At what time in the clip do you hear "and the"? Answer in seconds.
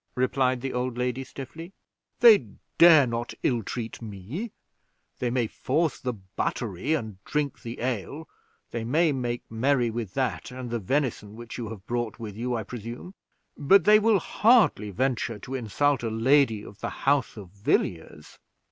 10.49-10.79